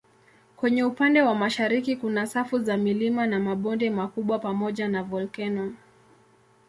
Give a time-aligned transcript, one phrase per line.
[0.55, 5.73] Kwenye upande wa mashariki kuna safu za milima na mabonde makubwa pamoja na volkeno.